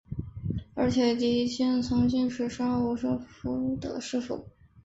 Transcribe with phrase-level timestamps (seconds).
[0.73, 3.23] 而铁笛仙曾经是杀无生
[3.79, 4.47] 的师父。